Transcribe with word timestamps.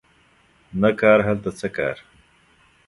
نه 0.81 0.89
کار 1.01 1.19
هلته 1.27 1.49
څه 1.59 1.67
کار 1.77 1.97